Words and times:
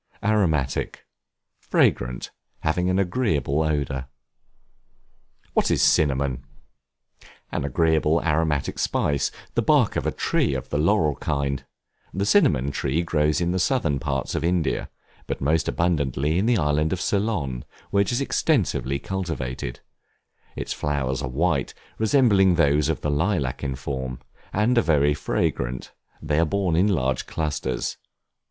Aromatic, 0.23 1.05
fragrant, 1.59 2.31
having 2.61 2.89
an 2.89 2.97
agreeable 2.97 3.61
odor. 3.61 4.07
What 5.53 5.69
is 5.69 5.83
Cinnamon? 5.83 6.43
An 7.51 7.63
agreeable, 7.63 8.19
aromatic 8.23 8.79
spice, 8.79 9.29
the 9.53 9.61
bark 9.61 9.95
of 9.95 10.07
a 10.07 10.11
tree 10.11 10.55
of 10.55 10.69
the 10.69 10.79
laurel 10.79 11.15
kind; 11.17 11.63
the 12.11 12.25
Cinnamon 12.25 12.71
tree 12.71 13.03
grows 13.03 13.39
in 13.39 13.51
the 13.51 13.59
Southern 13.59 13.99
parts 13.99 14.33
of 14.33 14.43
India; 14.43 14.89
but 15.27 15.39
most 15.39 15.67
abundantly 15.67 16.39
in 16.39 16.47
the 16.47 16.57
island 16.57 16.91
of 16.91 16.99
Ceylon, 16.99 17.63
where 17.91 18.01
it 18.01 18.11
is 18.11 18.21
extensively 18.21 18.97
cultivated; 18.97 19.81
its 20.55 20.73
flowers 20.73 21.21
are 21.21 21.29
white, 21.29 21.75
resembling 21.99 22.55
those 22.55 22.89
of 22.89 23.01
the 23.01 23.11
lilac 23.11 23.63
in 23.63 23.75
form, 23.75 24.17
and 24.51 24.79
are 24.79 24.81
very 24.81 25.13
fragrant; 25.13 25.91
they 26.19 26.39
are 26.39 26.45
borne 26.45 26.75
in 26.75 26.87
large 26.87 27.27
clusters. 27.27 27.97